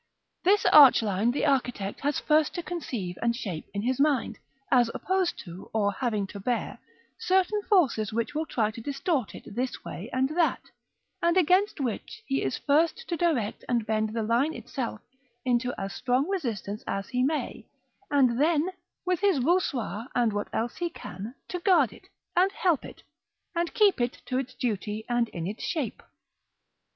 This 0.41 0.65
arch 0.73 1.03
line 1.03 1.29
the 1.29 1.45
architect 1.45 1.99
has 1.99 2.19
first 2.19 2.55
to 2.55 2.63
conceive 2.63 3.19
and 3.21 3.35
shape 3.35 3.67
in 3.71 3.83
his 3.83 3.99
mind, 3.99 4.39
as 4.71 4.89
opposed 4.95 5.37
to, 5.45 5.69
or 5.75 5.91
having 5.93 6.25
to 6.25 6.39
bear, 6.39 6.79
certain 7.19 7.61
forces 7.61 8.11
which 8.11 8.33
will 8.33 8.47
try 8.47 8.71
to 8.71 8.81
distort 8.81 9.35
it 9.35 9.43
this 9.53 9.85
way 9.85 10.09
and 10.11 10.29
that; 10.29 10.63
and 11.21 11.37
against 11.37 11.79
which 11.79 12.23
he 12.25 12.41
is 12.41 12.57
first 12.57 13.07
to 13.09 13.15
direct 13.15 13.63
and 13.69 13.85
bend 13.85 14.11
the 14.15 14.23
line 14.23 14.55
itself 14.55 15.01
into 15.45 15.71
as 15.79 15.93
strong 15.93 16.27
resistance 16.27 16.83
as 16.87 17.09
he 17.09 17.21
may, 17.21 17.67
and 18.09 18.41
then, 18.41 18.71
with 19.05 19.19
his 19.19 19.37
voussoirs 19.37 20.07
and 20.15 20.33
what 20.33 20.47
else 20.51 20.77
he 20.77 20.89
can, 20.89 21.35
to 21.47 21.59
guard 21.59 21.93
it, 21.93 22.07
and 22.35 22.51
help 22.53 22.83
it, 22.83 23.03
and 23.55 23.75
keep 23.75 24.01
it 24.01 24.19
to 24.25 24.39
its 24.39 24.55
duty 24.55 25.05
and 25.07 25.29
in 25.29 25.45
its 25.45 25.63
shape. 25.63 26.01